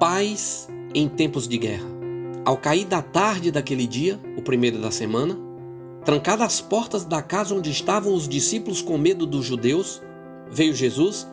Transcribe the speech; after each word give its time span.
Paz 0.00 0.66
em 0.94 1.06
tempos 1.10 1.46
de 1.46 1.58
guerra. 1.58 1.84
Ao 2.42 2.56
cair 2.56 2.86
da 2.86 3.02
tarde 3.02 3.50
daquele 3.50 3.86
dia, 3.86 4.18
o 4.34 4.40
primeiro 4.40 4.80
da 4.80 4.90
semana, 4.90 5.38
trancadas 6.06 6.46
as 6.46 6.60
portas 6.62 7.04
da 7.04 7.20
casa 7.20 7.54
onde 7.54 7.70
estavam 7.70 8.14
os 8.14 8.26
discípulos 8.26 8.80
com 8.80 8.96
medo 8.96 9.26
dos 9.26 9.44
judeus, 9.44 10.00
veio 10.50 10.74
Jesus, 10.74 11.28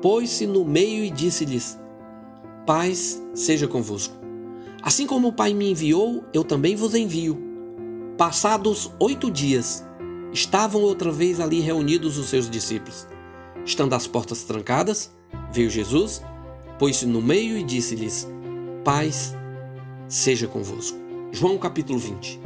pôs-se 0.00 0.46
no 0.46 0.64
meio 0.64 1.02
e 1.02 1.10
disse-lhes: 1.10 1.76
Paz 2.64 3.20
seja 3.34 3.66
convosco. 3.66 4.14
Assim 4.80 5.04
como 5.04 5.26
o 5.26 5.32
Pai 5.32 5.52
me 5.52 5.72
enviou, 5.72 6.22
eu 6.32 6.44
também 6.44 6.76
vos 6.76 6.94
envio. 6.94 7.36
Passados 8.16 8.92
oito 9.00 9.28
dias, 9.28 9.84
estavam 10.32 10.82
outra 10.82 11.10
vez 11.10 11.40
ali 11.40 11.58
reunidos 11.58 12.16
os 12.16 12.28
seus 12.28 12.48
discípulos. 12.48 13.08
Estando 13.64 13.94
as 13.94 14.06
portas 14.06 14.44
trancadas, 14.44 15.12
veio 15.52 15.68
Jesus, 15.68 16.22
pôs-se 16.78 17.04
no 17.06 17.20
meio 17.20 17.56
e 17.56 17.62
disse-lhes: 17.62 18.28
Paz 18.84 19.34
seja 20.08 20.46
convosco. 20.46 20.96
João 21.32 21.58
capítulo 21.58 21.98
20. 21.98 22.40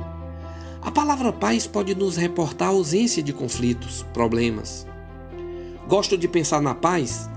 A 0.80 0.90
palavra 0.90 1.32
paz 1.32 1.66
pode 1.66 1.94
nos 1.94 2.16
reportar 2.16 2.68
a 2.68 2.72
ausência 2.72 3.22
de 3.22 3.32
conflitos, 3.32 4.04
problemas. 4.12 4.86
Gosto 5.86 6.18
de 6.18 6.26
pensar 6.26 6.60
na 6.60 6.74
paz 6.74 7.30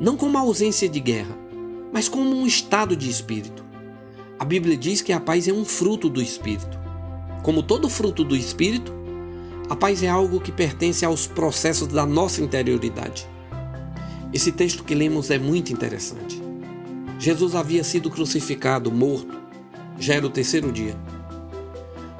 não 0.00 0.16
como 0.16 0.36
a 0.36 0.40
ausência 0.40 0.88
de 0.88 1.00
guerra, 1.00 1.36
mas 1.92 2.08
como 2.08 2.30
um 2.30 2.46
estado 2.46 2.96
de 2.96 3.08
espírito. 3.08 3.64
A 4.38 4.44
Bíblia 4.44 4.76
diz 4.76 5.00
que 5.00 5.12
a 5.12 5.20
paz 5.20 5.46
é 5.46 5.52
um 5.52 5.64
fruto 5.64 6.08
do 6.08 6.20
espírito. 6.20 6.80
Como 7.42 7.62
todo 7.62 7.88
fruto 7.88 8.24
do 8.24 8.34
espírito, 8.34 8.92
a 9.70 9.76
paz 9.76 10.02
é 10.02 10.08
algo 10.08 10.40
que 10.40 10.50
pertence 10.50 11.04
aos 11.04 11.26
processos 11.26 11.88
da 11.88 12.04
nossa 12.04 12.42
interioridade. 12.42 13.28
Esse 14.32 14.50
texto 14.50 14.82
que 14.82 14.94
lemos 14.94 15.30
é 15.30 15.38
muito 15.38 15.72
interessante. 15.72 16.41
Jesus 17.22 17.54
havia 17.54 17.84
sido 17.84 18.10
crucificado, 18.10 18.90
morto, 18.90 19.38
já 19.96 20.14
era 20.14 20.26
o 20.26 20.28
terceiro 20.28 20.72
dia. 20.72 20.96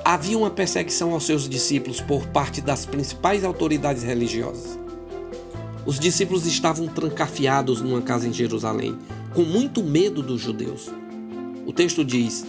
Havia 0.05 0.39
uma 0.39 0.49
perseguição 0.49 1.13
aos 1.13 1.27
seus 1.27 1.49
discípulos 1.49 2.01
por 2.01 2.29
parte 2.29 2.61
das 2.61 2.87
principais 2.87 3.43
autoridades 3.43 4.05
religiosas. 4.05 4.79
Os 5.85 5.99
discípulos 5.99 6.47
estavam 6.47 6.87
trancafiados 6.87 7.83
numa 7.83 8.01
casa 8.01 8.29
em 8.29 8.33
Jerusalém, 8.33 8.97
com 9.35 9.43
muito 9.43 9.83
medo 9.83 10.23
dos 10.23 10.41
judeus. 10.41 10.89
O 11.67 11.73
texto 11.73 12.05
diz: 12.05 12.47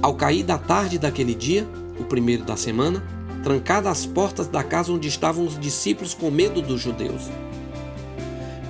Ao 0.00 0.14
cair 0.14 0.44
da 0.44 0.58
tarde 0.58 1.00
daquele 1.00 1.34
dia, 1.34 1.66
o 1.98 2.04
primeiro 2.04 2.44
da 2.44 2.56
semana, 2.56 3.02
trancadas 3.42 3.90
as 3.90 4.06
portas 4.06 4.46
da 4.46 4.62
casa 4.62 4.92
onde 4.92 5.08
estavam 5.08 5.44
os 5.44 5.58
discípulos 5.58 6.14
com 6.14 6.30
medo 6.30 6.62
dos 6.62 6.80
judeus. 6.80 7.22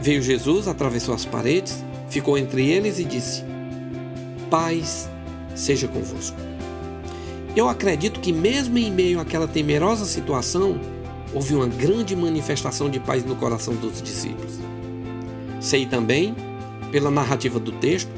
Veio 0.01 0.23
Jesus, 0.23 0.67
atravessou 0.67 1.15
as 1.15 1.27
paredes, 1.27 1.85
ficou 2.09 2.37
entre 2.39 2.69
eles 2.69 2.99
e 2.99 3.05
disse: 3.05 3.45
Paz 4.51 5.09
seja 5.55 5.89
convosco. 5.89 6.37
Eu 7.55 7.69
acredito 7.69 8.21
que, 8.21 8.33
mesmo 8.33 8.77
em 8.77 8.91
meio 8.91 9.19
àquela 9.19 9.49
temerosa 9.49 10.05
situação, 10.05 10.79
houve 11.33 11.55
uma 11.55 11.67
grande 11.67 12.15
manifestação 12.15 12.91
de 12.91 13.01
paz 13.01 13.25
no 13.25 13.35
coração 13.35 13.75
dos 13.75 14.03
discípulos. 14.03 14.61
Sei 15.59 15.87
também, 15.87 16.35
pela 16.93 17.11
narrativa 17.11 17.59
do 17.59 17.73
texto, 17.73 18.11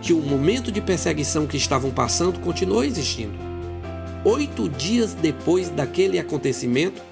que 0.00 0.12
o 0.14 0.20
momento 0.20 0.72
de 0.72 0.80
perseguição 0.80 1.46
que 1.46 1.56
estavam 1.56 1.90
passando 1.90 2.40
continuou 2.40 2.82
existindo. 2.82 3.34
Oito 4.24 4.68
dias 4.68 5.14
depois 5.14 5.68
daquele 5.68 6.18
acontecimento, 6.18 7.02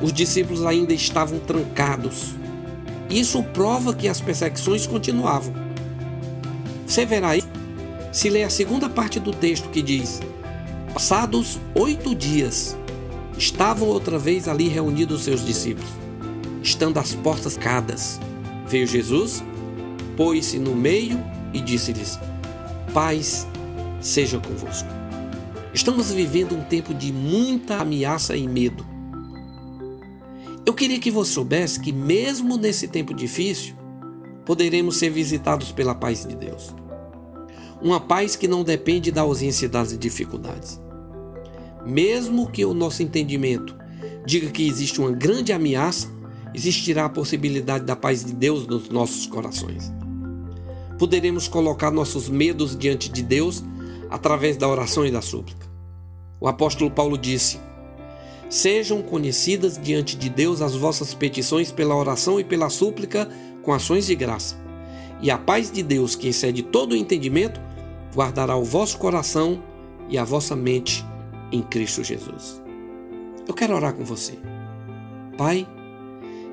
os 0.00 0.12
discípulos 0.12 0.64
ainda 0.64 0.92
estavam 0.92 1.38
trancados. 1.40 2.34
Isso 3.10 3.42
prova 3.42 3.94
que 3.94 4.08
as 4.08 4.20
perseguições 4.20 4.86
continuavam. 4.86 5.54
Você 6.86 7.06
verá 7.06 7.30
aí 7.30 7.42
se 8.12 8.28
lê 8.30 8.42
a 8.42 8.50
segunda 8.50 8.88
parte 8.88 9.20
do 9.20 9.32
texto 9.32 9.68
que 9.68 9.82
diz: 9.82 10.20
Passados 10.92 11.58
oito 11.74 12.14
dias, 12.14 12.76
estavam 13.36 13.88
outra 13.88 14.18
vez 14.18 14.48
ali 14.48 14.68
reunidos 14.68 15.22
seus 15.22 15.44
discípulos, 15.44 15.90
estando 16.62 16.98
as 16.98 17.14
portas 17.14 17.56
cadas. 17.56 18.20
Veio 18.66 18.86
Jesus, 18.86 19.42
pôs-se 20.16 20.58
no 20.58 20.74
meio 20.74 21.22
e 21.52 21.60
disse-lhes: 21.60 22.18
Paz 22.92 23.46
seja 24.00 24.38
convosco. 24.38 24.88
Estamos 25.72 26.10
vivendo 26.10 26.56
um 26.56 26.64
tempo 26.64 26.92
de 26.92 27.12
muita 27.12 27.76
ameaça 27.76 28.36
e 28.36 28.48
medo. 28.48 28.84
Eu 30.68 30.74
queria 30.74 31.00
que 31.00 31.10
você 31.10 31.32
soubesse 31.32 31.80
que, 31.80 31.90
mesmo 31.90 32.58
nesse 32.58 32.88
tempo 32.88 33.14
difícil, 33.14 33.74
poderemos 34.44 34.98
ser 34.98 35.08
visitados 35.08 35.72
pela 35.72 35.94
paz 35.94 36.26
de 36.26 36.36
Deus. 36.36 36.74
Uma 37.80 37.98
paz 37.98 38.36
que 38.36 38.46
não 38.46 38.62
depende 38.62 39.10
da 39.10 39.22
ausência 39.22 39.66
das 39.66 39.96
dificuldades. 39.96 40.78
Mesmo 41.86 42.50
que 42.50 42.66
o 42.66 42.74
nosso 42.74 43.02
entendimento 43.02 43.74
diga 44.26 44.50
que 44.50 44.68
existe 44.68 45.00
uma 45.00 45.10
grande 45.10 45.54
ameaça, 45.54 46.06
existirá 46.54 47.06
a 47.06 47.08
possibilidade 47.08 47.86
da 47.86 47.96
paz 47.96 48.22
de 48.22 48.34
Deus 48.34 48.66
nos 48.66 48.90
nossos 48.90 49.26
corações. 49.26 49.90
Poderemos 50.98 51.48
colocar 51.48 51.90
nossos 51.90 52.28
medos 52.28 52.76
diante 52.76 53.10
de 53.10 53.22
Deus 53.22 53.64
através 54.10 54.58
da 54.58 54.68
oração 54.68 55.06
e 55.06 55.10
da 55.10 55.22
súplica. 55.22 55.66
O 56.38 56.46
apóstolo 56.46 56.90
Paulo 56.90 57.16
disse: 57.16 57.58
Sejam 58.48 59.02
conhecidas 59.02 59.78
diante 59.78 60.16
de 60.16 60.30
Deus 60.30 60.62
as 60.62 60.74
vossas 60.74 61.12
petições 61.12 61.70
pela 61.70 61.94
oração 61.94 62.40
e 62.40 62.44
pela 62.44 62.70
súplica 62.70 63.28
com 63.62 63.72
ações 63.72 64.06
de 64.06 64.14
graça. 64.14 64.56
E 65.20 65.30
a 65.30 65.36
paz 65.36 65.70
de 65.70 65.82
Deus, 65.82 66.14
que 66.14 66.28
excede 66.28 66.62
todo 66.62 66.92
o 66.92 66.96
entendimento, 66.96 67.60
guardará 68.14 68.56
o 68.56 68.64
vosso 68.64 68.96
coração 68.96 69.62
e 70.08 70.16
a 70.16 70.24
vossa 70.24 70.56
mente 70.56 71.04
em 71.52 71.60
Cristo 71.60 72.02
Jesus. 72.02 72.62
Eu 73.46 73.52
quero 73.52 73.74
orar 73.74 73.94
com 73.94 74.04
você. 74.04 74.38
Pai, 75.36 75.66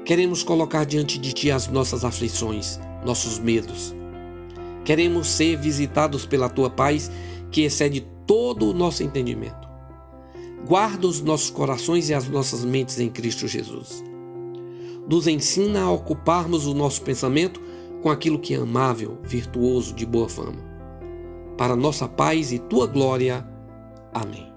queremos 0.04 0.44
colocar 0.44 0.86
diante 0.86 1.18
de 1.18 1.34
Ti 1.34 1.52
as 1.52 1.68
nossas 1.68 2.04
aflições, 2.04 2.80
nossos 3.06 3.40
medos. 3.40 3.96
Queremos 4.84 5.28
ser 5.28 5.58
visitados 5.58 6.26
pela 6.26 6.50
Tua 6.50 6.70
paz 6.70 7.10
que 7.52 7.62
excede 7.62 8.06
todo 8.28 8.70
o 8.70 8.74
nosso 8.74 9.02
entendimento. 9.02 9.65
Guarda 10.68 11.08
os 11.08 11.22
nossos 11.22 11.50
corações 11.50 12.10
e 12.10 12.14
as 12.14 12.28
nossas 12.28 12.66
mentes 12.66 13.00
em 13.00 13.10
Cristo 13.10 13.48
Jesus. 13.48 14.04
Nos 15.08 15.28
ensina 15.28 15.84
a 15.84 15.92
ocuparmos 15.92 16.66
o 16.66 16.74
nosso 16.74 17.02
pensamento 17.02 17.62
com 18.02 18.10
aquilo 18.10 18.40
que 18.40 18.54
é 18.54 18.58
amável, 18.58 19.20
virtuoso, 19.24 19.94
de 19.94 20.06
boa 20.06 20.28
fama 20.28 20.76
para 21.58 21.76
nossa 21.76 22.08
paz 22.08 22.52
e 22.52 22.60
tua 22.60 22.88
glória. 22.88 23.46
Amém. 24.14 24.55